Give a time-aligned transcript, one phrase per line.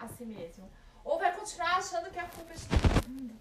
[0.00, 0.70] a si mesmo.
[1.04, 3.40] Ou vai continuar achando que a culpa é todo mundo.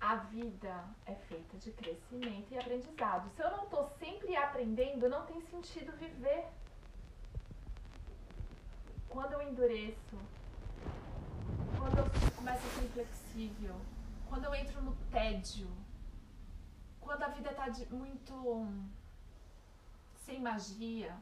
[0.00, 3.30] A vida é feita de crescimento e aprendizado.
[3.34, 6.46] Se eu não estou sempre aprendendo, não tem sentido viver.
[9.08, 10.16] Quando eu endureço,
[11.78, 13.80] quando eu começo a ser inflexível,
[14.28, 15.68] quando eu entro no tédio,
[17.00, 18.68] quando a vida está muito
[20.24, 21.16] sem magia,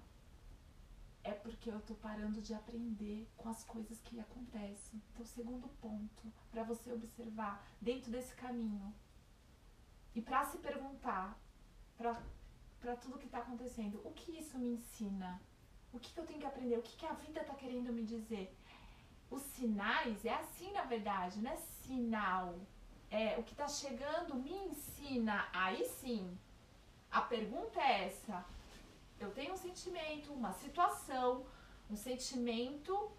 [1.25, 5.03] é porque eu tô parando de aprender com as coisas que acontecem.
[5.11, 8.95] Então, segundo ponto, para você observar dentro desse caminho
[10.15, 11.37] e para se perguntar
[11.97, 15.41] para tudo que está acontecendo, o que isso me ensina?
[15.95, 16.77] O que, eu tenho que aprender?
[16.77, 18.55] O que, que a vida está querendo me dizer?
[19.31, 22.55] Os sinais é assim, na verdade, não é sinal.
[23.11, 25.49] É, o que está chegando me ensina.
[25.53, 26.37] Aí sim.
[27.11, 28.45] A pergunta é essa:
[29.25, 31.45] eu tenho um sentimento, uma situação,
[31.91, 33.11] um sentimento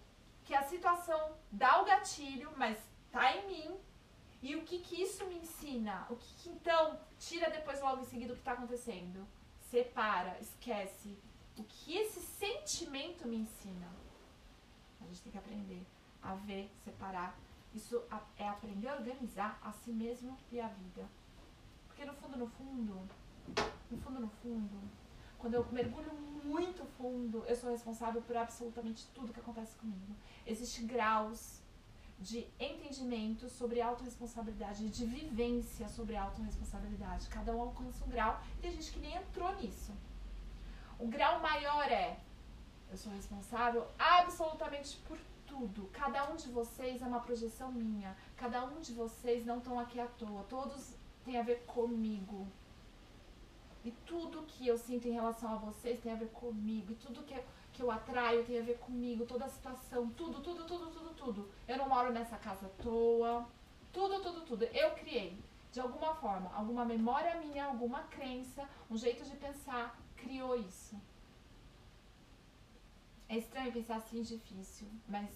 [0.43, 2.77] que a situação dá o gatilho, mas
[3.11, 3.79] tá em mim.
[4.41, 6.05] E o que que isso me ensina?
[6.09, 9.25] O que, que então tira depois logo em seguida o que está acontecendo?
[9.71, 11.17] Separa, esquece.
[11.57, 13.87] O que esse sentimento me ensina?
[15.01, 15.83] A gente tem que aprender
[16.21, 17.35] a ver, separar.
[17.73, 18.01] Isso
[18.37, 21.07] é aprender a organizar a si mesmo e a vida.
[21.87, 23.09] Porque no fundo, no fundo,
[23.89, 25.04] no fundo, no fundo,
[25.39, 30.15] quando eu mergulho muito fundo, eu sou responsável por absolutamente tudo que acontece comigo.
[30.45, 31.59] Existem graus
[32.19, 37.27] de entendimento sobre autorresponsabilidade, de vivência sobre autorresponsabilidade.
[37.27, 39.91] Cada um alcança um grau e tem gente que nem entrou nisso.
[40.97, 42.17] O grau maior é:
[42.89, 45.89] eu sou responsável absolutamente por tudo.
[45.91, 48.15] Cada um de vocês é uma projeção minha.
[48.37, 50.43] Cada um de vocês não estão aqui à toa.
[50.49, 52.47] Todos têm a ver comigo.
[53.85, 56.91] E tudo que eu sinto em relação a vocês tem a ver comigo.
[56.91, 57.39] E tudo que,
[57.71, 59.27] que eu atraio tem a ver comigo.
[59.27, 61.49] Toda a situação, tudo, tudo, tudo, tudo, tudo.
[61.67, 63.47] Eu não moro nessa casa à toa.
[63.93, 64.63] Tudo, tudo, tudo.
[64.65, 65.37] Eu criei.
[65.71, 70.99] De alguma forma, alguma memória minha, alguma crença, um jeito de pensar, criou isso.
[73.29, 75.29] É estranho pensar assim, difícil, mas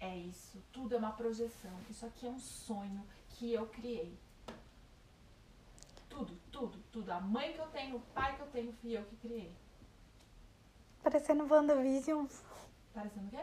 [0.00, 0.60] é isso.
[0.72, 1.78] Tudo é uma projeção.
[1.88, 4.18] Isso aqui é um sonho que eu criei.
[6.10, 7.10] Tudo, tudo, tudo.
[7.10, 9.56] A mãe que eu tenho, o pai que eu tenho, fui eu que criei.
[11.02, 12.26] Parecendo WandaVision.
[12.92, 13.42] Parecendo o quê?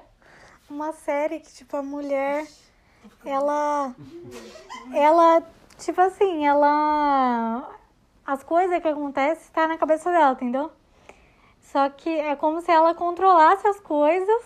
[0.69, 2.45] Uma série que, tipo, a mulher.
[3.25, 3.95] Ela.
[4.93, 5.41] Ela,
[5.79, 7.73] tipo assim, ela.
[8.25, 10.71] As coisas que acontecem tá na cabeça dela, entendeu?
[11.61, 14.43] Só que é como se ela controlasse as coisas.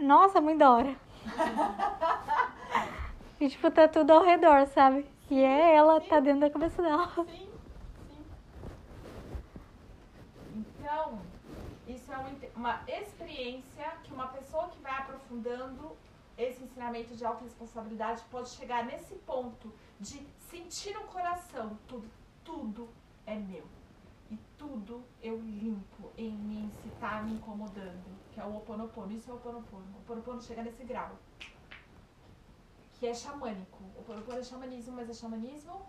[0.00, 0.96] Nossa, muito da hora.
[3.38, 5.11] e, tipo, tá tudo ao redor, sabe?
[5.32, 6.08] E é ela, sim.
[6.08, 7.10] tá dentro da cabeça dela.
[7.14, 7.50] Sim,
[8.06, 8.24] sim.
[10.54, 11.20] Então,
[11.88, 12.16] isso é
[12.54, 15.96] uma experiência que uma pessoa que vai aprofundando
[16.36, 22.10] esse ensinamento de autorresponsabilidade pode chegar nesse ponto de sentir no coração tudo,
[22.44, 22.90] tudo
[23.24, 23.64] é meu.
[24.30, 28.04] E tudo eu limpo em mim se tá me incomodando.
[28.34, 29.10] Que é o oponopono.
[29.12, 29.86] Isso é o oponopono.
[29.96, 31.16] O oponopono chega nesse grau
[33.02, 33.82] que é xamânico.
[33.98, 35.84] O Poroporo é xamanismo, mas é xamanismo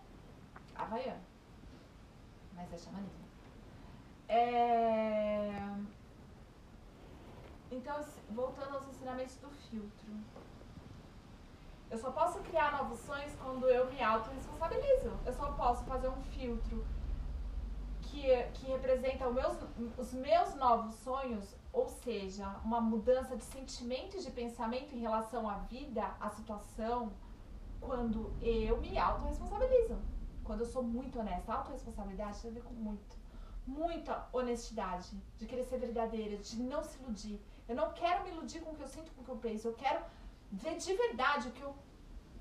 [0.76, 1.22] havaiano.
[2.56, 3.28] Mas é xamanismo.
[4.28, 5.52] É...
[7.70, 10.12] Então, voltando aos ensinamentos do filtro.
[11.92, 15.12] Eu só posso criar novos sonhos quando eu me autorresponsabilizo.
[15.24, 16.84] Eu só posso fazer um filtro
[18.02, 19.56] que, que representa meus,
[20.00, 25.50] os meus novos sonhos ou seja, uma mudança de sentimento e de pensamento em relação
[25.50, 27.12] à vida, à situação,
[27.82, 29.98] quando eu me autorresponsabilizo.
[30.44, 31.52] Quando eu sou muito honesta.
[31.52, 33.18] A autorresponsabilidade tem a ver com muito.
[33.66, 37.42] Muita honestidade, de querer ser verdadeira, de não se iludir.
[37.68, 39.68] Eu não quero me iludir com o que eu sinto, com o que eu penso.
[39.68, 40.06] Eu quero
[40.52, 41.74] ver de verdade o que eu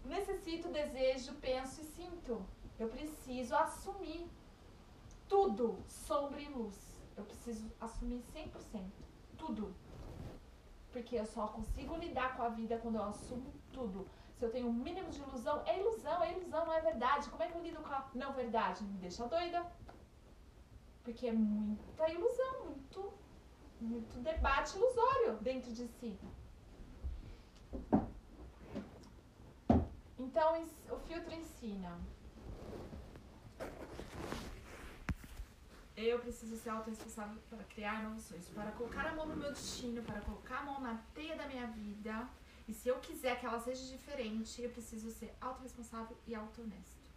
[0.04, 2.44] necessito, desejo, penso e sinto.
[2.78, 4.28] Eu preciso assumir
[5.28, 7.00] tudo, sombra e luz.
[7.16, 9.11] Eu preciso assumir 100%
[9.42, 9.74] tudo.
[10.92, 14.06] Porque eu só consigo lidar com a vida quando eu assumo tudo.
[14.36, 17.28] Se eu tenho um mínimo de ilusão, é ilusão, é ilusão, não é verdade.
[17.30, 18.84] Como é que eu lido com a não verdade?
[18.84, 19.64] Me deixa doida.
[21.02, 23.12] Porque é muita ilusão, muito,
[23.80, 26.18] muito debate ilusório dentro de si.
[30.18, 31.98] Então, o filtro ensina
[35.96, 40.02] Eu preciso ser autorresponsável para criar novos sonhos, para colocar a mão no meu destino,
[40.02, 42.28] para colocar a mão na teia da minha vida.
[42.66, 47.10] E se eu quiser que ela seja diferente, eu preciso ser autorresponsável e auto-honesto.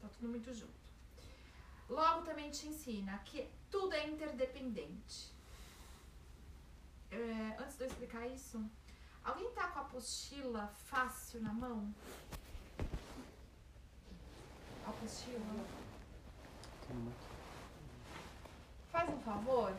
[0.00, 0.80] Tá tudo muito junto.
[1.88, 5.32] Logo também te ensina que tudo é interdependente.
[8.10, 8.64] explicar isso?
[9.22, 11.94] Alguém tá com a apostila fácil na mão?
[14.86, 15.66] Apostila?
[16.86, 17.29] Tem uma aqui.
[18.92, 19.72] Faz um favor,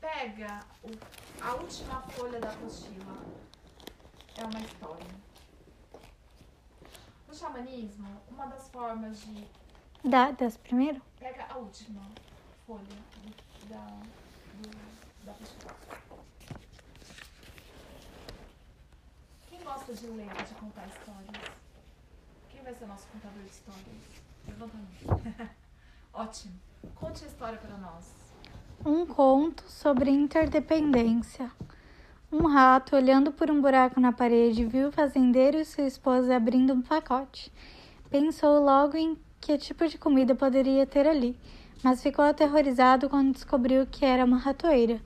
[0.00, 3.16] pega o- a última folha da apostila.
[4.36, 5.06] É uma história.
[7.26, 9.46] No xamanismo, uma das formas de.
[10.04, 11.00] Da, das primeiro?
[11.18, 12.02] Pega a última
[12.66, 13.84] folha do- da,
[14.54, 15.76] do, da apostila.
[19.48, 21.52] Quem gosta de ler, de contar histórias?
[22.50, 23.86] Quem vai ser nosso contador de histórias?
[24.46, 25.50] Levanta a mão.
[26.12, 26.60] Ótimo.
[26.94, 28.14] Conte a história para nós.
[28.84, 31.50] Um conto sobre interdependência.
[32.32, 36.72] Um rato, olhando por um buraco na parede, viu o fazendeiro e sua esposa abrindo
[36.72, 37.52] um pacote.
[38.08, 41.38] Pensou logo em que tipo de comida poderia ter ali,
[41.82, 45.00] mas ficou aterrorizado quando descobriu que era uma ratoeira.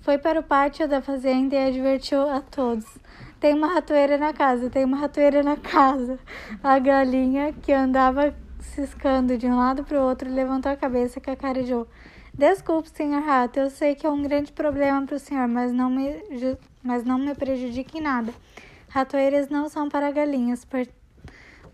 [0.00, 2.86] Foi para o pátio da fazenda e advertiu a todos:
[3.40, 6.18] Tem uma ratoeira na casa, tem uma ratoeira na casa.
[6.62, 8.34] A galinha, que andava
[8.74, 11.86] ciscando de um lado para o outro, levantou a cabeça e cacarejou.
[12.34, 15.88] Desculpe, senhor rato, eu sei que é um grande problema para o senhor, mas não
[15.88, 16.22] me,
[16.82, 18.32] mas não me prejudique em nada.
[18.88, 20.86] Ratoeiras não são para galinhas, por-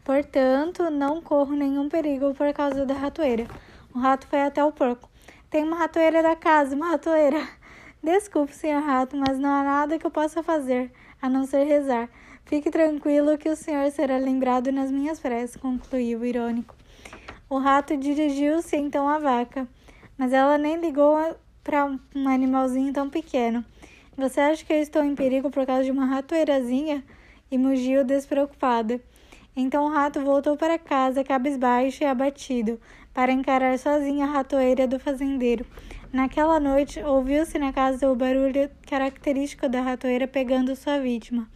[0.05, 3.47] portanto, não corro nenhum perigo por causa da ratoeira.
[3.95, 5.11] O rato foi até o porco.
[5.51, 7.41] Tem uma ratoeira da casa, uma ratoeira.
[8.03, 12.09] Desculpe, senhor rato, mas não há nada que eu possa fazer, a não ser rezar.
[12.45, 16.75] Fique tranquilo que o senhor será lembrado nas minhas preces, concluiu irônico.
[17.53, 19.69] O rato dirigiu-se então à vaca,
[20.17, 21.19] mas ela nem ligou
[21.63, 23.63] para um animalzinho tão pequeno.
[24.17, 27.05] Você acha que eu estou em perigo por causa de uma ratoeirazinha?
[27.51, 28.99] E mugiu despreocupada.
[29.55, 32.81] Então o rato voltou para casa, cabisbaixo e abatido,
[33.13, 35.67] para encarar sozinho a ratoeira do fazendeiro.
[36.11, 41.47] Naquela noite, ouviu-se na casa o barulho característico da ratoeira pegando sua vítima.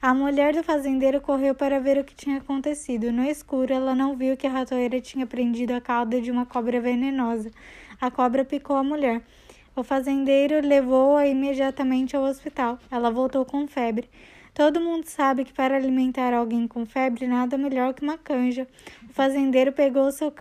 [0.00, 3.10] A mulher do fazendeiro correu para ver o que tinha acontecido.
[3.10, 6.80] No escuro, ela não viu que a ratoeira tinha prendido a cauda de uma cobra
[6.80, 7.50] venenosa.
[7.98, 9.22] A cobra picou a mulher.
[9.74, 12.78] O fazendeiro levou-a imediatamente ao hospital.
[12.90, 14.08] Ela voltou com febre.
[14.52, 18.68] Todo mundo sabe que para alimentar alguém com febre, nada melhor que uma canja.
[19.08, 20.32] O fazendeiro pegou seu,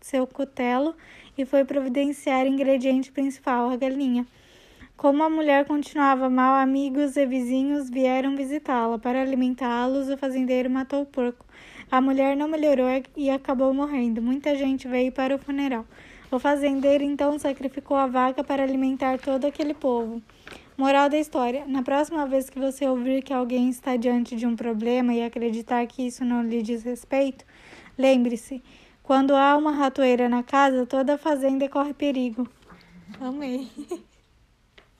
[0.00, 0.94] seu cutelo
[1.36, 4.26] e foi providenciar o ingrediente principal, a galinha.
[4.98, 8.98] Como a mulher continuava mal, amigos e vizinhos vieram visitá-la.
[8.98, 11.46] Para alimentá-los, o fazendeiro matou o porco.
[11.88, 14.20] A mulher não melhorou e acabou morrendo.
[14.20, 15.86] Muita gente veio para o funeral.
[16.32, 20.20] O fazendeiro então sacrificou a vaca para alimentar todo aquele povo.
[20.76, 24.56] Moral da história: na próxima vez que você ouvir que alguém está diante de um
[24.56, 27.44] problema e acreditar que isso não lhe diz respeito,
[27.96, 28.60] lembre-se:
[29.04, 32.48] quando há uma ratoeira na casa, toda a fazenda corre perigo.
[33.20, 33.68] Amei.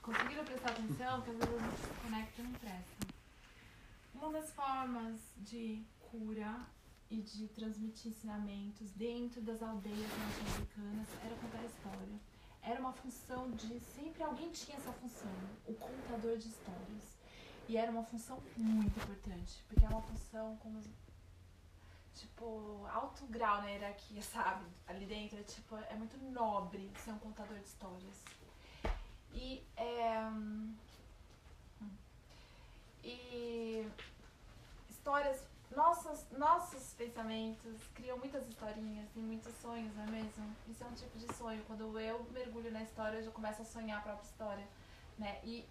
[0.09, 1.21] Conseguiram prestar atenção?
[1.21, 3.07] Porque às vezes a gente se conecta e não presta.
[4.15, 6.65] Uma das formas de cura
[7.11, 12.19] e de transmitir ensinamentos dentro das aldeias norte-americanas era contar história.
[12.63, 13.79] Era uma função de.
[13.79, 15.31] Sempre alguém tinha essa função,
[15.67, 17.19] o contador de histórias.
[17.67, 20.81] E era uma função muito importante, porque é uma função como.
[22.15, 24.65] Tipo, alto grau na hierarquia, sabe?
[24.87, 28.38] Ali dentro é tipo, é muito nobre ser um contador de histórias.
[29.33, 30.75] E é, hum,
[33.03, 33.87] e
[34.89, 35.43] histórias,
[35.75, 40.55] nossos, nossos pensamentos criam muitas historinhas e muitos sonhos, não é mesmo?
[40.67, 41.63] Isso é um tipo de sonho.
[41.65, 44.67] Quando eu mergulho na história, eu já começo a sonhar a própria história,
[45.17, 45.39] né?
[45.43, 45.65] E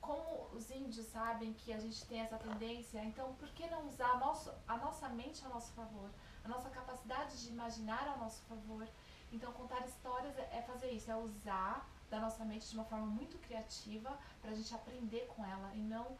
[0.00, 4.10] como os índios sabem que a gente tem essa tendência, então por que não usar
[4.10, 6.10] a, nosso, a nossa mente a nosso favor?
[6.44, 8.86] A nossa capacidade de imaginar ao nosso favor?
[9.30, 13.06] Então contar histórias é é fazer isso, é usar da nossa mente de uma forma
[13.06, 16.18] muito criativa pra gente aprender com ela e não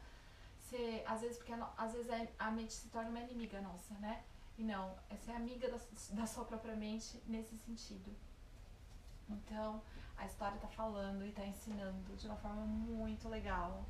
[0.58, 3.92] ser, às vezes, porque a, às vezes a, a mente se torna uma inimiga nossa,
[3.96, 4.24] né?
[4.56, 5.78] E não, é ser amiga da,
[6.12, 8.10] da sua própria mente nesse sentido.
[9.28, 9.82] Então,
[10.16, 13.84] a história tá falando e tá ensinando de uma forma muito legal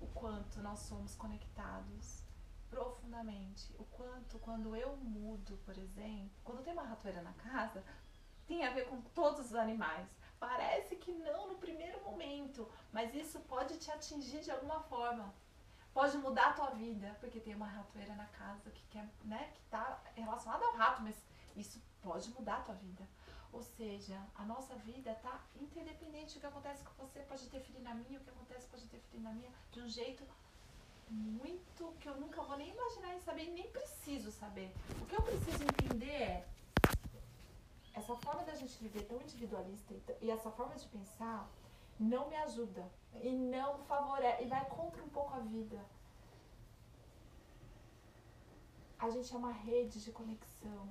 [0.00, 2.22] o quanto nós somos conectados
[2.70, 3.74] profundamente.
[3.80, 7.82] O quanto, quando eu mudo, por exemplo, quando tem uma ratoeira na casa,
[8.46, 10.08] tem a ver com todos os animais.
[10.38, 15.32] Parece que não no primeiro momento, mas isso pode te atingir de alguma forma.
[15.92, 19.60] Pode mudar a tua vida, porque tem uma ratoeira na casa que quer, né, que
[19.62, 21.16] tá relacionada ao rato, mas
[21.56, 23.06] isso pode mudar a tua vida.
[23.52, 26.36] Ou seja, a nossa vida tá interdependente.
[26.36, 29.32] O que acontece com você pode interferir na minha, o que acontece pode interferir na
[29.32, 30.22] minha, de um jeito
[31.10, 34.72] muito que eu nunca vou nem imaginar e saber, nem preciso saber.
[35.00, 36.48] O que eu preciso entender é
[37.98, 41.48] essa forma da gente viver tão individualista e essa forma de pensar
[41.98, 42.88] não me ajuda.
[43.20, 45.78] e não favorece, e vai contra um pouco a vida.
[48.98, 50.88] A gente é uma rede de conexão.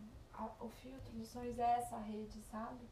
[0.60, 2.86] O filtro dos sonhos é essa rede, sabe?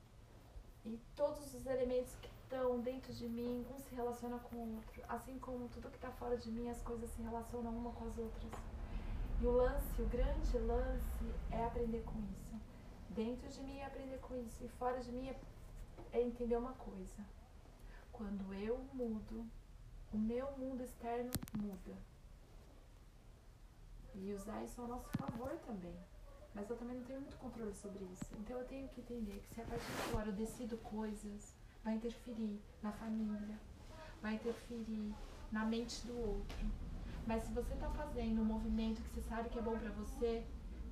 [0.86, 5.03] E todos os elementos que estão dentro de mim, um se relaciona com o outro.
[5.10, 8.17] Assim como tudo que está fora de mim, as coisas se relacionam uma com as
[8.17, 8.53] outras.
[9.41, 12.64] E o lance, o grande lance é aprender com isso.
[13.15, 14.65] Dentro de mim é aprender com isso.
[14.65, 15.39] E fora de mim é,
[16.12, 17.25] é entender uma coisa.
[18.12, 19.45] Quando eu mudo,
[20.13, 21.95] o meu mundo externo muda.
[24.13, 25.95] E usar isso ao nosso favor também.
[26.53, 28.25] Mas eu também não tenho muito controle sobre isso.
[28.39, 31.95] Então eu tenho que entender que se a partir de agora eu decido coisas, vai
[31.95, 33.60] interferir na família,
[34.22, 35.13] vai interferir
[35.51, 36.65] na mente do outro.
[37.25, 40.45] Mas se você está fazendo um movimento que você sabe que é bom para você,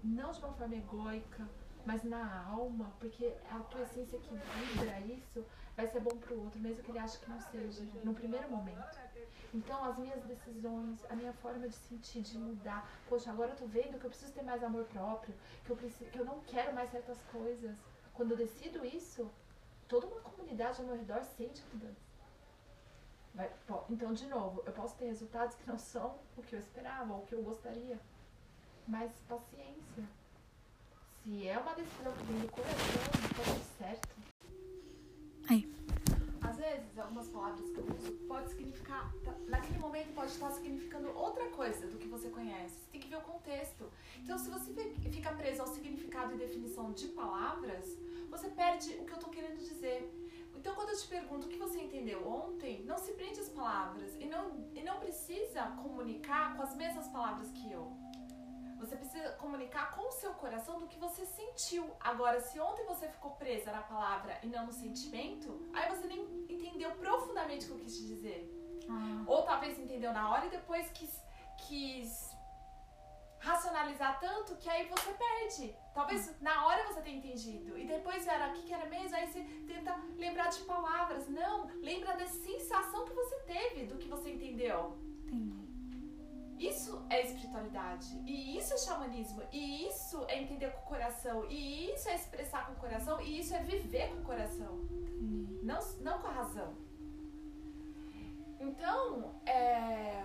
[0.04, 1.48] não de uma forma egóica,
[1.86, 6.60] mas na alma, porque a tua essência que vibra isso vai ser bom pro outro,
[6.60, 8.98] mesmo que ele ache que não seja, no primeiro momento.
[9.54, 12.90] Então, as minhas decisões, a minha forma de sentir, de mudar.
[13.08, 16.10] Poxa, agora eu tô vendo que eu preciso ter mais amor próprio, que eu, preciso,
[16.10, 17.76] que eu não quero mais certas coisas.
[18.14, 19.30] Quando eu decido isso,
[19.88, 22.14] toda uma comunidade ao meu redor sente a mudança.
[23.34, 23.52] Vai,
[23.90, 27.22] então, de novo, eu posso ter resultados que não são o que eu esperava, ou
[27.22, 28.00] o que eu gostaria.
[28.88, 30.04] Mas paciência.
[31.24, 32.76] Se é uma decisão que vem do coração,
[33.38, 34.10] tá tudo certo.
[35.50, 35.74] Aí.
[36.42, 41.10] Às vezes, algumas palavras que eu uso pode significar, tá- naquele momento pode estar significando
[41.18, 42.76] outra coisa do que você conhece.
[42.76, 43.90] Você tem que ver o contexto.
[44.20, 47.86] Então, se você fi- fica preso ao significado e definição de palavras,
[48.30, 50.12] você perde o que eu tô querendo dizer.
[50.56, 54.14] Então, quando eu te pergunto o que você entendeu ontem, não se prende às palavras
[54.20, 57.92] e não, e não precisa comunicar com as mesmas palavras que eu.
[58.84, 61.90] Você precisa comunicar com o seu coração do que você sentiu.
[62.02, 66.22] Agora, se ontem você ficou presa na palavra e não no sentimento, aí você nem
[66.50, 68.40] entendeu profundamente o que eu quis te dizer.
[68.90, 71.24] Ah, Ou talvez entendeu na hora e depois quis,
[71.66, 72.36] quis
[73.40, 75.76] racionalizar tanto que aí você perde.
[75.94, 77.78] Talvez na hora você tenha entendido.
[77.78, 81.30] E depois era o que, que era mesmo, aí você tenta lembrar de palavras.
[81.30, 84.98] Não, lembra da sensação que você teve do que você entendeu.
[85.26, 85.63] entendi.
[86.60, 88.08] Isso é espiritualidade.
[88.26, 89.42] E isso é xamanismo.
[89.52, 91.46] E isso é entender com o coração.
[91.50, 93.20] E isso é expressar com o coração.
[93.22, 94.80] E isso é viver com o coração.
[95.64, 96.74] Não, não com a razão.
[98.60, 100.24] Então, é,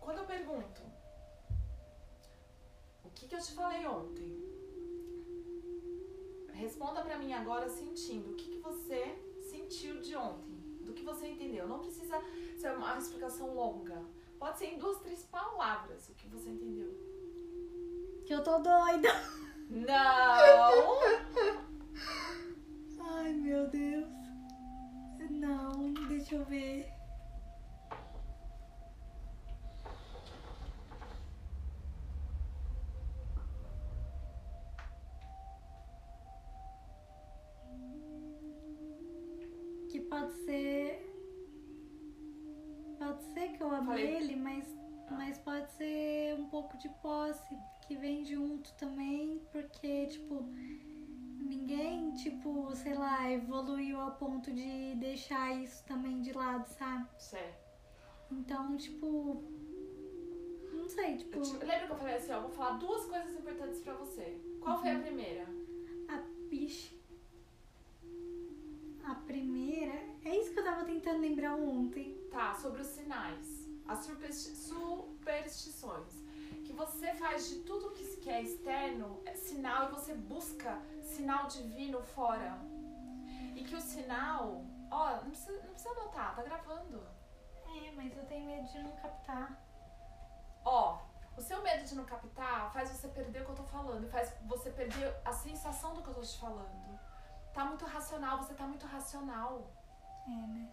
[0.00, 0.82] quando eu pergunto
[3.04, 4.42] o que, que eu te falei ontem,
[6.54, 9.18] responda pra mim agora sentindo o que, que você
[9.50, 11.68] sentiu de ontem, do que você entendeu.
[11.68, 12.22] Não precisa
[12.56, 14.02] ser uma explicação longa.
[14.42, 16.92] Pode ser em duas, três palavras o que você entendeu.
[18.26, 19.08] Que eu tô doida.
[19.70, 20.98] Não!
[23.06, 24.08] Ai, meu Deus.
[25.30, 26.91] Não, deixa eu ver.
[43.62, 44.16] Pode ser que eu ame Falei.
[44.16, 44.76] ele, mas,
[45.10, 50.46] mas pode ser um pouco de posse que vem junto também, porque, tipo,
[51.40, 57.08] ninguém, tipo, sei lá, evoluiu ao ponto de deixar isso também de lado, sabe?
[57.18, 57.62] Certo.
[58.30, 59.42] Então, tipo.
[60.72, 61.38] Não sei, tipo.
[61.38, 64.40] Eu lembra que eu falei assim, ó, eu vou falar duas coisas importantes pra você.
[64.60, 65.46] Qual foi a primeira?
[66.08, 66.94] A bicha.
[69.04, 69.92] A primeira.
[70.24, 72.21] É isso que eu tava tentando lembrar ontem.
[72.32, 73.46] Tá, sobre os sinais.
[73.86, 76.12] As supersti- superstições.
[76.64, 81.46] Que você faz de tudo que que é externo é sinal e você busca sinal
[81.48, 82.58] divino fora.
[83.56, 84.64] E que o sinal.
[84.90, 87.02] Ó, não precisa, não precisa anotar, tá gravando.
[87.66, 89.60] É, mas eu tenho medo de não captar.
[90.64, 91.00] Ó,
[91.36, 94.08] o seu medo de não captar faz você perder o que eu tô falando.
[94.08, 96.98] Faz você perder a sensação do que eu tô te falando.
[97.52, 99.70] Tá muito racional, você tá muito racional.
[100.26, 100.72] É, né?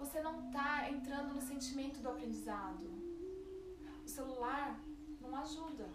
[0.00, 2.86] Você não tá entrando no sentimento do aprendizado.
[4.04, 4.82] O celular
[5.20, 5.88] não ajuda.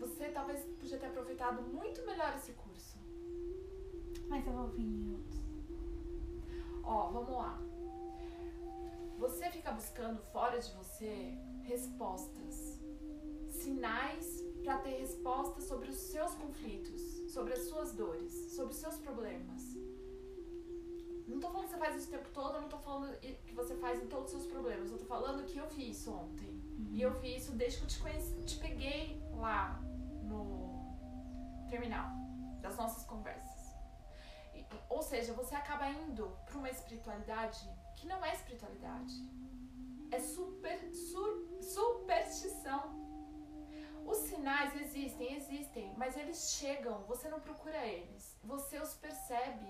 [0.00, 2.98] Você talvez podia ter aproveitado muito melhor esse curso.
[4.28, 5.40] Mas eu vou vir em outros.
[6.82, 7.60] Ó, vamos lá.
[9.18, 12.80] Você fica buscando fora de você respostas,
[13.50, 17.00] sinais para ter respostas sobre os seus conflitos,
[17.32, 19.77] sobre as suas dores, sobre os seus problemas.
[21.38, 23.54] Não tô falando que você faz isso o tempo todo, eu não tô falando que
[23.54, 24.90] você faz em todos os seus problemas.
[24.90, 26.60] Eu tô falando que eu vi isso ontem.
[26.90, 29.80] E eu vi isso desde que eu te conheci, te peguei lá
[30.24, 30.96] no
[31.70, 32.10] terminal
[32.60, 33.72] das nossas conversas.
[34.52, 37.60] E ou seja, você acaba indo para uma espiritualidade
[37.94, 39.14] que não é espiritualidade.
[40.10, 42.98] É super, sur, superstição.
[44.04, 48.36] Os sinais existem, existem, mas eles chegam, você não procura eles.
[48.42, 49.68] Você os percebe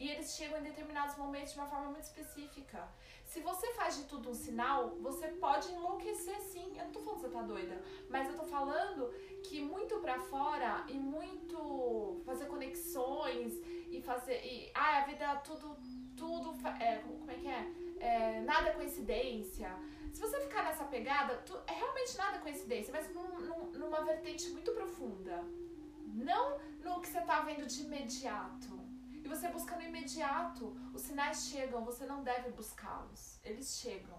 [0.00, 2.88] e eles chegam em determinados momentos de uma forma muito específica.
[3.26, 6.72] Se você faz de tudo um sinal, você pode enlouquecer sim.
[6.76, 9.12] Eu não tô falando que você tá doida, mas eu tô falando
[9.44, 13.52] que muito para fora e muito fazer conexões
[13.90, 15.76] e fazer e ah, a vida tudo
[16.16, 17.72] tudo é, como é que é?
[18.00, 19.70] é nada é coincidência.
[20.12, 24.00] Se você ficar nessa pegada, tu, é realmente nada é coincidência, mas num, num, numa
[24.02, 25.44] vertente muito profunda.
[26.06, 28.79] Não no que você tá vendo de imediato.
[29.30, 33.38] Você busca no imediato, os sinais chegam, você não deve buscá-los.
[33.44, 34.18] Eles chegam.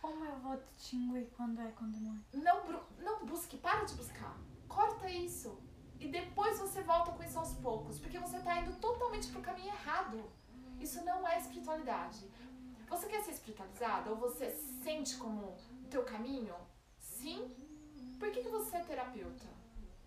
[0.00, 2.36] Como eu vou distinguir quando é quando não é?
[2.38, 4.34] Não, não busque, para de buscar.
[4.66, 5.60] Corta isso.
[5.98, 9.74] E depois você volta com isso aos poucos, porque você está indo totalmente pro caminho
[9.74, 10.32] errado.
[10.80, 12.26] Isso não é espiritualidade.
[12.88, 14.50] Você quer ser espiritualizada ou você
[14.82, 15.54] sente como
[15.84, 16.54] o teu caminho?
[16.98, 17.54] Sim.
[18.18, 19.46] Por que, que você é terapeuta?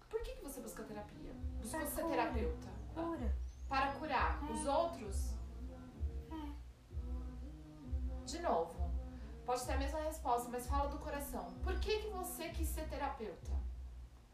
[0.10, 1.34] Por que, que você busca terapia?
[1.62, 2.70] Busca ser terapeuta?
[2.96, 3.43] Cura.
[3.74, 4.52] Para curar É.
[4.54, 5.34] os outros?
[6.32, 6.52] É.
[8.24, 8.92] De novo,
[9.48, 11.52] pode ser a mesma resposta, mas fala do coração.
[11.64, 13.52] Por que, que você quis ser terapeuta?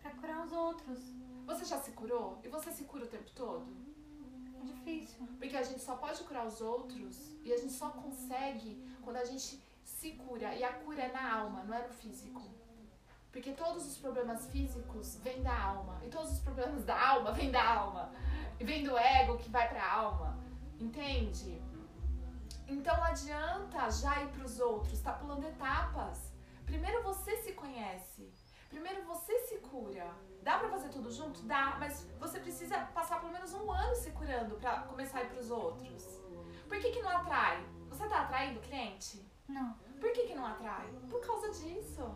[0.01, 0.99] Pra curar os outros.
[1.45, 2.37] Você já se curou?
[2.43, 3.65] E você se cura o tempo todo?
[4.61, 5.25] É difícil.
[5.39, 9.23] Porque a gente só pode curar os outros e a gente só consegue quando a
[9.23, 10.53] gente se cura.
[10.53, 12.41] E a cura é na alma, não é no físico.
[13.31, 15.97] Porque todos os problemas físicos vêm da alma.
[16.03, 18.11] E todos os problemas da alma vêm da alma.
[18.59, 20.37] E vem do ego que vai pra alma.
[20.79, 21.61] Entende?
[22.67, 26.33] Então não adianta já ir pros outros, tá pulando etapas.
[26.65, 28.31] Primeiro você se conhece.
[28.69, 30.07] Primeiro você se cura.
[30.43, 31.41] Dá pra fazer tudo junto?
[31.43, 35.29] Dá, mas você precisa passar pelo menos um ano se curando pra começar a ir
[35.29, 36.21] pros outros.
[36.67, 37.65] Por que, que não atrai?
[37.89, 39.25] Você tá atraindo cliente?
[39.47, 39.73] Não.
[39.99, 40.87] Por que, que não atrai?
[41.09, 42.07] Por causa disso.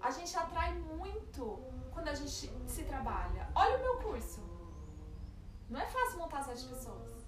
[0.00, 3.50] A gente atrai muito quando a gente se trabalha.
[3.54, 4.53] Olha o meu curso.
[5.68, 7.24] Não é fácil montar sete pessoas.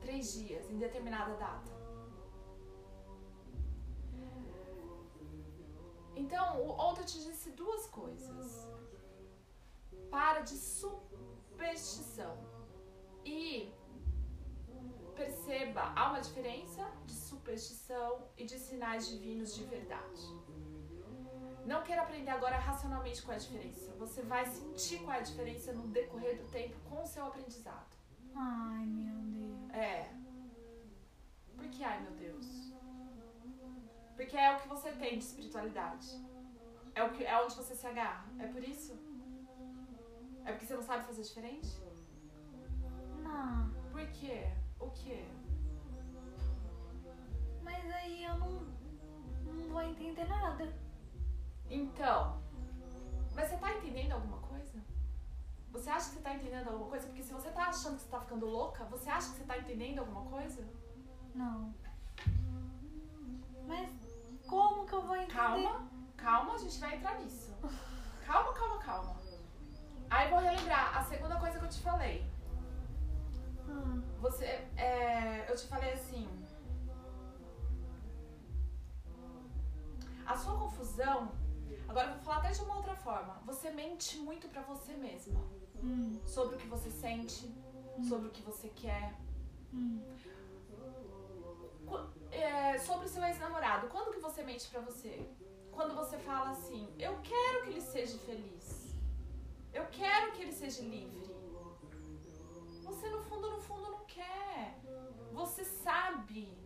[0.00, 1.72] Três dias, em determinada data.
[6.14, 8.68] Então, o outro te disse duas coisas.
[10.10, 12.36] Para de superstição.
[13.24, 13.72] E
[15.14, 20.22] perceba, há uma diferença de superstição e de sinais divinos de verdade.
[21.64, 23.92] Não queira aprender agora racionalmente qual é a diferença.
[23.94, 27.96] Você vai sentir qual é a diferença no decorrer do tempo com o seu aprendizado.
[28.34, 29.70] Ai, meu Deus.
[29.70, 30.12] É.
[31.56, 32.72] Por que, ai meu Deus?
[34.16, 36.08] Porque é o que você tem de espiritualidade.
[36.94, 38.26] É, o que, é onde você se agarra.
[38.38, 38.98] É por isso?
[40.44, 41.80] É porque você não sabe fazer diferente?
[43.22, 43.70] Não.
[43.90, 44.50] Por quê?
[44.80, 45.24] O quê?
[47.62, 48.66] Mas aí eu não,
[49.44, 50.81] não vou entender nada.
[51.72, 52.38] Então,
[53.34, 54.78] mas você tá entendendo alguma coisa?
[55.72, 57.06] Você acha que você tá entendendo alguma coisa?
[57.06, 59.56] Porque se você tá achando que você tá ficando louca, você acha que você tá
[59.56, 60.62] entendendo alguma coisa?
[61.34, 61.74] Não.
[63.66, 63.88] Mas
[64.46, 65.32] como que eu vou entender?
[65.32, 67.56] Calma, calma, a gente vai entrar nisso.
[68.26, 69.16] Calma, calma, calma.
[70.10, 72.30] Aí vou relembrar a segunda coisa que eu te falei.
[73.66, 74.44] Ah, Você,
[74.76, 76.28] é, eu te falei assim.
[80.26, 81.41] A sua confusão.
[81.92, 83.34] Agora eu vou falar até de uma outra forma.
[83.44, 85.42] Você mente muito pra você mesma
[85.76, 87.54] hum, sobre o que você sente,
[88.08, 89.12] sobre o que você quer,
[89.74, 90.00] hum.
[92.30, 93.88] É, sobre o seu ex-namorado.
[93.88, 95.28] Quando que você mente pra você?
[95.70, 98.96] Quando você fala assim: Eu quero que ele seja feliz.
[99.70, 101.30] Eu quero que ele seja livre.
[102.84, 104.80] Você no fundo, no fundo não quer.
[105.34, 106.56] Você sabe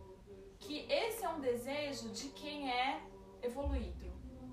[0.57, 3.01] que esse é um desejo de quem é
[3.41, 4.06] evoluído.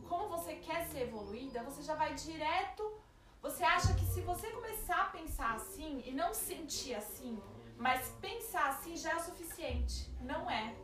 [0.08, 2.82] Como você quer ser evoluída, você já vai direto.
[3.42, 7.38] Você acha que se você começar a pensar assim e não sentir assim,
[7.76, 10.10] mas pensar assim já é o suficiente.
[10.20, 10.74] Não é.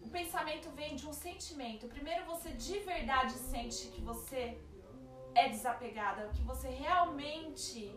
[0.00, 1.88] O pensamento vem de um sentimento.
[1.88, 4.60] Primeiro você de verdade sente que você
[5.34, 7.96] é desapegada, que você realmente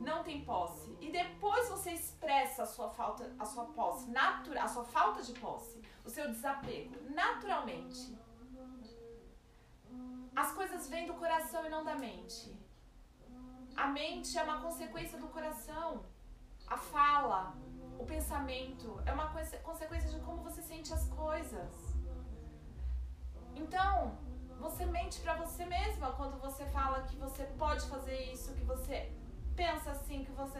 [0.00, 0.96] não tem posse.
[1.00, 5.32] E depois você expressa a sua falta, a sua posse, natura, a sua falta de
[5.34, 8.16] posse, o seu desapego, naturalmente.
[10.42, 12.42] As coisas vêm do coração e não da mente.
[13.76, 15.88] A mente é uma consequência do coração.
[16.66, 17.54] A fala,
[17.98, 21.72] o pensamento é uma conse- consequência de como você sente as coisas.
[23.54, 24.16] Então,
[24.58, 29.12] você mente pra você mesma quando você fala que você pode fazer isso, que você
[29.54, 30.58] pensa assim, que você.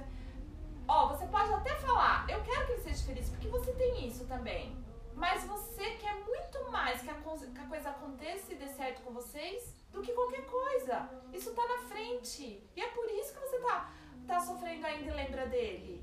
[0.87, 4.27] Ó, você pode até falar, eu quero que ele seja feliz, porque você tem isso
[4.27, 4.77] também.
[5.21, 9.13] Mas você quer muito mais que a, que a coisa aconteça e dê certo com
[9.13, 11.11] vocês do que qualquer coisa.
[11.31, 12.67] Isso tá na frente.
[12.75, 13.93] E é por isso que você tá,
[14.27, 16.03] tá sofrendo ainda e lembra dele.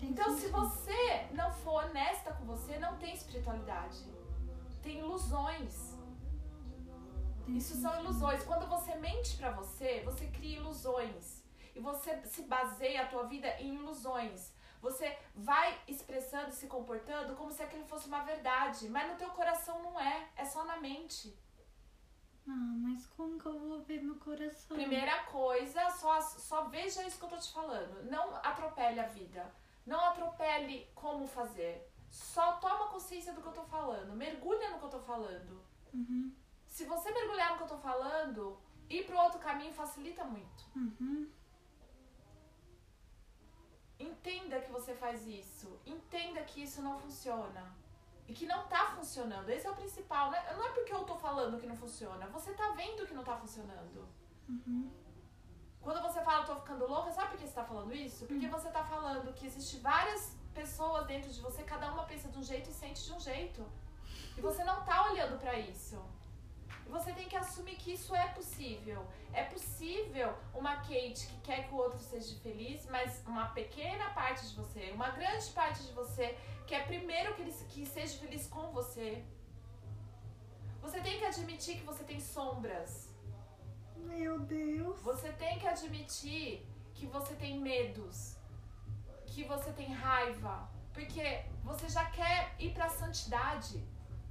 [0.00, 3.98] Então, se você não for honesta com você, não tem espiritualidade.
[4.82, 5.94] Tem ilusões.
[7.48, 8.44] Isso são ilusões.
[8.44, 11.44] Quando você mente para você, você cria ilusões.
[11.76, 14.56] E você se baseia a tua vida em ilusões.
[14.80, 19.30] Você vai expressando e se comportando como se aquilo fosse uma verdade, mas no teu
[19.30, 21.36] coração não é, é só na mente.
[22.46, 24.76] Ah, mas como que eu vou ver meu coração?
[24.76, 28.10] Primeira coisa, só, só veja isso que eu tô te falando.
[28.10, 29.52] Não atropele a vida.
[29.84, 31.90] Não atropele como fazer.
[32.10, 34.16] Só toma consciência do que eu tô falando.
[34.16, 35.62] Mergulha no que eu tô falando.
[35.92, 36.34] Uhum.
[36.66, 40.64] Se você mergulhar no que eu tô falando, ir pro outro caminho facilita muito.
[40.74, 41.30] Uhum.
[43.98, 45.78] Entenda que você faz isso.
[45.86, 47.74] Entenda que isso não funciona.
[48.26, 49.48] E que não tá funcionando.
[49.48, 50.30] Esse é o principal.
[50.30, 50.40] Né?
[50.56, 52.26] Não é porque eu tô falando que não funciona.
[52.28, 54.06] Você tá vendo que não tá funcionando.
[54.48, 54.90] Uhum.
[55.80, 58.26] Quando você fala, tô ficando louca, sabe por que você tá falando isso?
[58.26, 58.50] Porque Hum.
[58.50, 62.42] você tá falando que existe várias pessoas dentro de você, cada uma pensa de um
[62.42, 63.64] jeito e sente de um jeito.
[64.36, 65.96] E você não tá olhando pra isso.
[66.88, 69.06] Você tem que assumir que isso é possível.
[69.32, 74.48] É possível uma Kate que quer que o outro seja feliz, mas uma pequena parte
[74.48, 78.70] de você, uma grande parte de você, quer primeiro que ele que seja feliz com
[78.72, 79.22] você.
[80.80, 83.10] Você tem que admitir que você tem sombras.
[83.96, 84.98] Meu Deus.
[85.00, 88.36] Você tem que admitir que você tem medos,
[89.26, 93.84] que você tem raiva, porque você já quer ir para a santidade,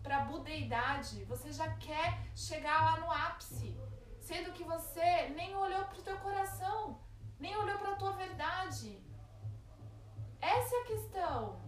[0.08, 3.78] para a budeidade, você já quer chegar lá no ápice,
[4.22, 6.98] sendo que você nem olhou para o teu coração,
[7.38, 9.04] nem olhou para a tua verdade.
[10.39, 11.62] Essa é a questão.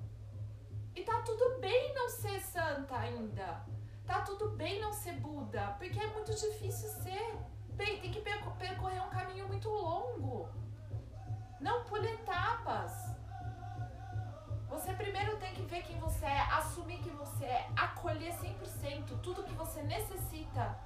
[0.95, 3.65] E tá tudo bem não ser santa ainda.
[4.05, 7.37] Tá tudo bem não ser Buda, porque é muito difícil ser
[7.73, 10.49] bem, tem que perco- percorrer um caminho muito longo.
[11.59, 12.93] Não pule etapas.
[14.69, 19.43] Você primeiro tem que ver quem você é, assumir quem você é, acolher 100% tudo
[19.43, 20.77] que você necessita,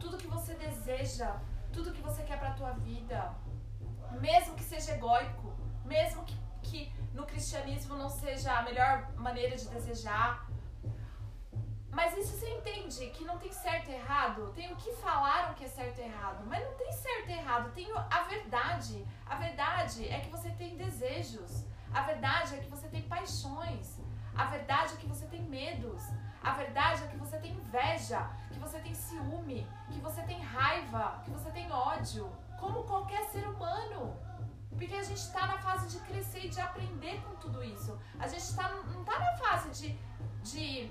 [0.00, 1.36] tudo que você deseja,
[1.72, 3.34] tudo que você quer pra tua vida.
[4.20, 9.68] Mesmo que seja egóico, mesmo que, que no cristianismo não seja a melhor maneira de
[9.68, 10.48] desejar,
[11.90, 14.52] mas isso você entende que não tem certo e errado?
[14.54, 17.72] Tem o que falaram que é certo e errado, mas não tem certo e errado,
[17.72, 19.06] tem a verdade.
[19.26, 21.64] A verdade é que você tem desejos.
[21.92, 23.98] A verdade é que você tem paixões.
[24.34, 26.02] A verdade é que você tem medos.
[26.42, 31.20] A verdade é que você tem inveja, que você tem ciúme, que você tem raiva,
[31.24, 34.16] que você tem ódio, como qualquer ser humano.
[34.70, 37.98] Porque a gente está na fase de crescer e de aprender com tudo isso.
[38.18, 39.98] A gente tá, não está na fase de,
[40.44, 40.90] de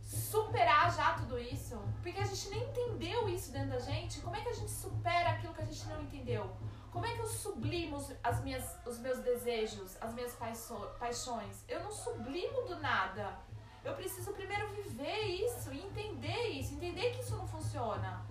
[0.00, 4.20] superar já tudo isso, porque a gente nem entendeu isso dentro da gente.
[4.20, 6.54] Como é que a gente supera aquilo que a gente não entendeu?
[6.94, 10.34] Como é que eu sublimo as minhas, os meus desejos, as minhas
[10.98, 11.64] paixões?
[11.68, 13.36] Eu não sublimo do nada.
[13.84, 18.24] Eu preciso primeiro viver isso e entender isso, entender que isso não funciona.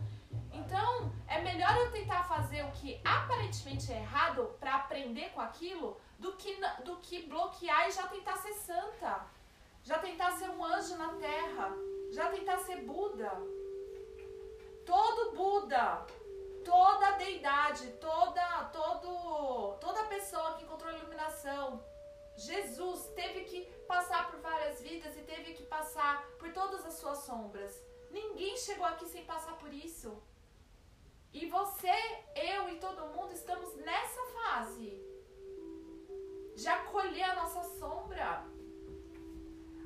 [0.52, 6.00] Então, é melhor eu tentar fazer o que aparentemente é errado para aprender com aquilo
[6.18, 9.14] do que, do que bloquear e já tentar ser santa
[9.84, 11.72] já tentar ser um anjo na terra,
[12.12, 13.32] já tentar ser Buda.
[14.86, 16.06] Todo Buda,
[16.64, 21.84] toda deidade, toda, todo, toda pessoa que encontrou iluminação,
[22.36, 27.20] Jesus teve que passar por várias vidas e teve que passar por todas as suas
[27.20, 27.82] sombras.
[28.10, 30.22] Ninguém chegou aqui sem passar por isso.
[31.32, 31.98] E você,
[32.36, 35.02] eu e todo mundo estamos nessa fase
[36.56, 38.46] de acolher a nossa sombra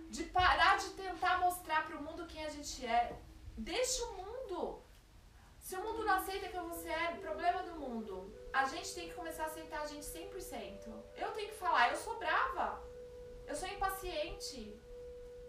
[0.10, 3.20] de parar de tentar mostrar para o mundo quem a gente é.
[3.58, 4.82] Deixa o mundo.
[5.68, 8.34] Se o mundo não aceita quem você é, problema do mundo.
[8.54, 10.88] A gente tem que começar a aceitar a gente 100%.
[11.14, 12.82] Eu tenho que falar, eu sou brava.
[13.46, 14.80] Eu sou impaciente.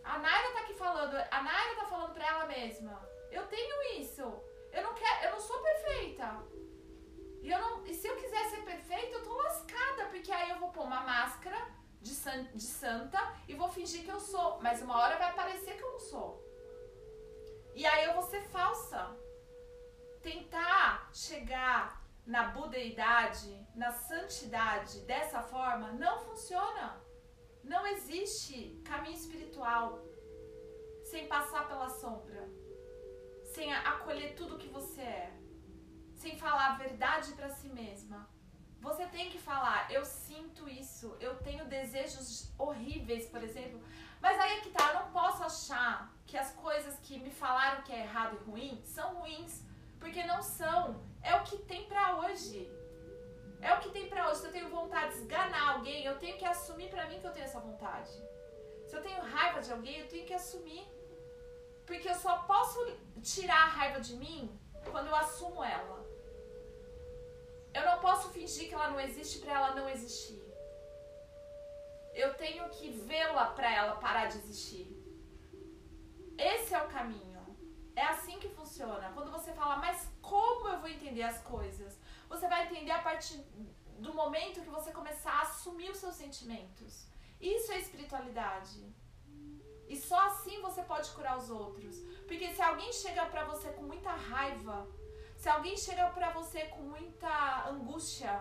[0.03, 3.09] A Naira tá aqui falando, a Naira tá falando pra ela mesma.
[3.31, 4.25] Eu tenho isso.
[4.73, 6.43] Eu não quero, eu não sou perfeita.
[7.41, 10.59] E, eu não, e se eu quiser ser perfeita, eu tô lascada, porque aí eu
[10.59, 11.65] vou pôr uma máscara
[12.01, 14.59] de, san, de santa e vou fingir que eu sou.
[14.61, 16.45] Mas uma hora vai parecer que eu não sou.
[17.73, 19.17] E aí eu vou ser falsa.
[20.23, 27.01] Tentar chegar na budeidade, na santidade dessa forma não funciona.
[27.65, 30.05] Não existe caminho espiritual
[31.05, 32.49] sem passar pela sombra,
[33.55, 35.33] sem acolher tudo que você é,
[36.15, 38.29] sem falar a verdade para si mesma.
[38.81, 43.83] Você tem que falar, eu sinto isso, eu tenho desejos horríveis, por exemplo.
[44.21, 47.83] Mas aí é que tá, eu não posso achar que as coisas que me falaram
[47.83, 49.65] que é errado e ruim são ruins,
[49.99, 50.81] porque não são.
[51.23, 52.71] É o que tem pra hoje.
[53.61, 54.41] É o que tem pra hoje.
[54.41, 57.33] Se eu tenho vontade de esganar alguém, eu tenho que assumir pra mim que eu
[57.33, 58.13] tenho essa vontade.
[58.87, 60.87] Se eu tenho raiva de alguém, eu tenho que assumir.
[61.87, 62.79] Porque eu só posso
[63.23, 64.59] tirar a raiva de mim
[64.91, 65.99] quando eu assumo ela.
[67.75, 70.43] Eu não posso fingir que ela não existe para ela não existir.
[72.15, 74.87] Eu tenho que vê-la para ela parar de existir.
[76.37, 77.28] Esse é o caminho.
[77.99, 79.11] É assim que funciona.
[79.15, 81.99] Quando você fala, mas como eu vou entender as coisas?
[82.33, 83.39] Você vai entender a partir
[84.05, 87.09] do momento que você começar a assumir os seus sentimentos.
[87.41, 88.79] Isso é espiritualidade.
[89.89, 91.97] E só assim você pode curar os outros.
[92.29, 94.87] Porque se alguém chega para você com muita raiva,
[95.37, 98.35] se alguém chega para você com muita angústia,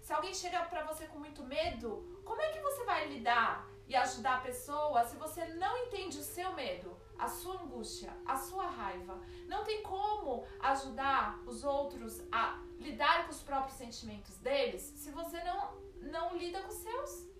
[0.00, 1.90] se alguém chega para você com muito medo,
[2.24, 6.28] como é que você vai lidar e ajudar a pessoa se você não entende o
[6.36, 9.20] seu medo, a sua angústia, a sua raiva?
[9.46, 15.42] Não tem como ajudar os outros a lidar com os próprios sentimentos deles se você
[15.44, 15.58] não,
[16.00, 17.32] não lida com os seus.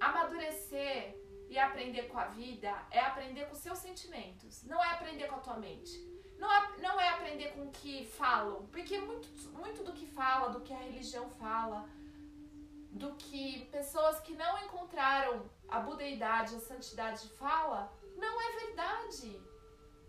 [0.00, 5.26] Amadurecer e aprender com a vida é aprender com os seus sentimentos, não é aprender
[5.26, 5.94] com a tua mente.
[6.38, 10.50] Não é, não é aprender com o que falam, porque muito, muito do que fala,
[10.50, 11.88] do que a religião fala,
[12.92, 19.40] do que pessoas que não encontraram a budeidade, a santidade fala, não é verdade.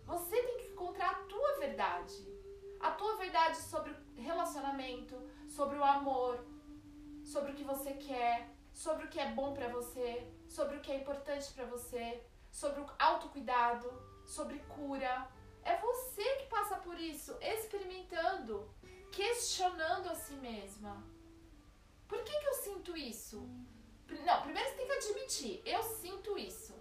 [0.06, 2.38] Você tem que encontrar a tua verdade.
[2.80, 5.16] A tua verdade sobre o relacionamento,
[5.48, 6.46] sobre o amor,
[7.24, 10.92] sobre o que você quer, sobre o que é bom para você, sobre o que
[10.92, 13.90] é importante para você, sobre o autocuidado,
[14.26, 15.28] sobre cura,
[15.64, 18.70] é você que passa por isso, experimentando,
[19.12, 21.04] questionando a si mesma.
[22.08, 23.38] Por que, que eu sinto isso?
[24.26, 26.74] Não, primeiro você tem que admitir, eu sinto isso.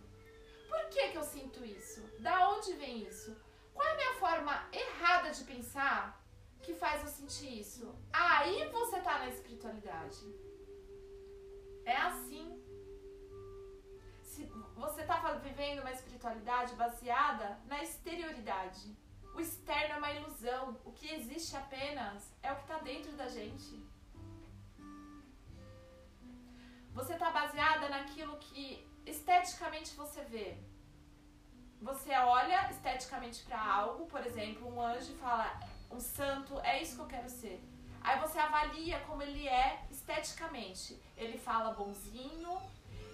[0.76, 2.00] Por que, que eu sinto isso?
[2.20, 3.34] Da onde vem isso?
[3.72, 6.22] Qual é a minha forma errada de pensar
[6.62, 7.94] que faz eu sentir isso?
[8.12, 10.22] Aí você tá na espiritualidade.
[11.86, 12.62] É assim.
[14.22, 15.16] Se você está
[15.48, 18.94] vivendo uma espiritualidade baseada na exterioridade.
[19.34, 20.78] O externo é uma ilusão.
[20.84, 23.82] O que existe apenas é o que está dentro da gente.
[26.92, 30.58] Você está baseada naquilo que esteticamente você vê.
[31.80, 35.58] Você olha esteticamente para algo, por exemplo, um anjo fala,
[35.90, 37.62] um santo, é isso que eu quero ser.
[38.00, 41.00] Aí você avalia como ele é esteticamente.
[41.16, 42.60] Ele fala bonzinho,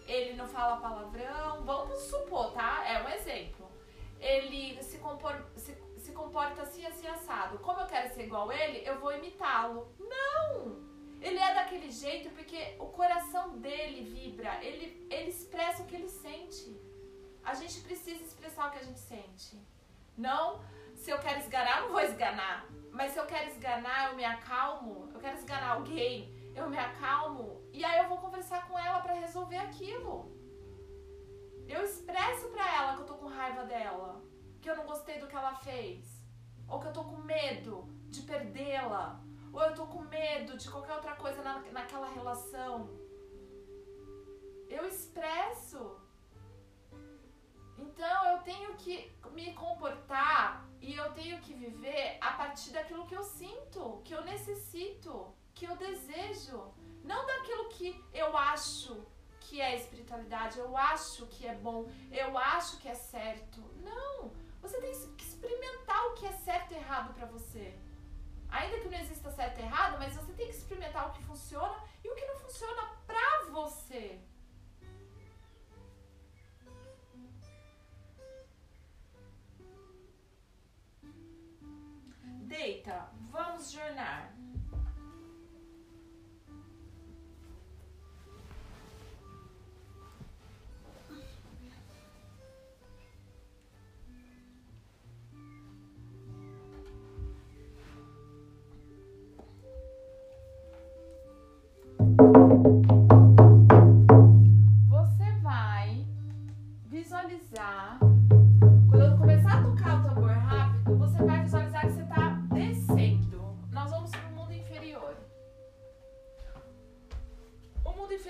[0.06, 2.84] ele não fala palavrão, vamos supor, tá?
[2.86, 3.70] É um exemplo.
[4.20, 7.58] Ele se, compor, se, se comporta assim, assim, assado.
[7.58, 9.92] Como eu quero ser igual ele, eu vou imitá-lo.
[9.98, 10.91] Não!
[11.22, 16.08] Ele é daquele jeito porque o coração dele vibra, ele, ele expressa o que ele
[16.08, 16.76] sente.
[17.42, 19.56] A gente precisa expressar o que a gente sente.
[20.16, 20.62] Não,
[20.94, 22.66] se eu quero esganar, não vou esganar.
[22.90, 25.10] Mas se eu quero esganar, eu me acalmo.
[25.14, 29.14] Eu quero esganar alguém eu me acalmo e aí eu vou conversar com ela para
[29.14, 30.30] resolver aquilo.
[31.66, 34.22] Eu expresso para ela que eu tô com raiva dela,
[34.60, 36.22] que eu não gostei do que ela fez,
[36.68, 39.22] ou que eu tô com medo de perdê-la,
[39.52, 42.88] ou eu tô com medo de qualquer outra coisa na, naquela relação.
[44.68, 46.00] Eu expresso.
[47.76, 53.14] Então eu tenho que me comportar e eu tenho que viver a partir daquilo que
[53.14, 56.72] eu sinto, que eu necessito que eu desejo,
[57.04, 59.06] não daquilo que eu acho
[59.40, 63.60] que é espiritualidade, eu acho que é bom, eu acho que é certo.
[63.82, 67.78] Não, você tem que experimentar o que é certo e errado para você.
[68.52, 71.74] Ainda que não exista certo e errado, mas você tem que experimentar o que funciona
[72.04, 74.20] e o que não funciona pra você.
[82.42, 84.31] Deita, vamos jornar.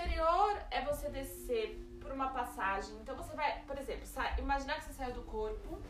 [0.03, 2.95] superior é você descer por uma passagem.
[3.01, 4.05] Então você vai, por exemplo,
[4.39, 5.81] imaginar que você saiu do corpo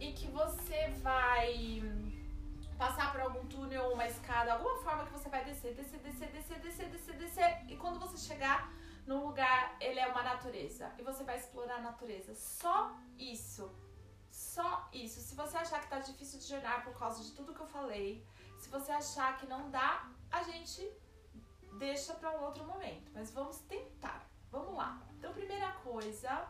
[0.00, 1.82] e que você vai
[2.78, 6.28] passar por algum túnel ou uma escada, alguma forma que você vai descer, descer, descer,
[6.28, 7.64] descer, descer, descer, descer.
[7.68, 8.72] E quando você chegar
[9.06, 10.90] num lugar, ele é uma natureza.
[10.98, 12.34] E você vai explorar a natureza.
[12.34, 13.70] Só isso.
[14.30, 15.20] Só isso.
[15.20, 18.26] Se você achar que tá difícil de jornar por causa de tudo que eu falei,
[18.58, 20.90] se você achar que não dá, a gente
[21.78, 23.10] deixa para um outro momento.
[23.14, 24.28] Mas vamos tentar.
[24.50, 25.02] Vamos lá.
[25.18, 26.46] Então, primeira coisa,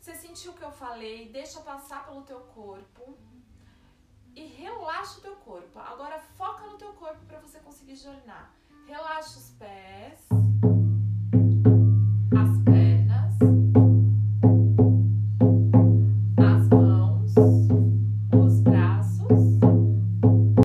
[0.00, 3.16] você sentiu o que eu falei, deixa passar pelo teu corpo
[4.34, 5.78] e relaxa o teu corpo.
[5.78, 8.52] Agora foca no teu corpo para você conseguir jornar.
[8.86, 10.28] Relaxa os pés.